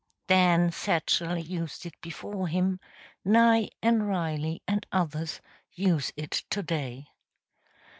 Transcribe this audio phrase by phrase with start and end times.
[0.25, 2.79] Dan Setchell used it before him,
[3.23, 5.41] Nye and Riley and others
[5.75, 7.05] use it to day.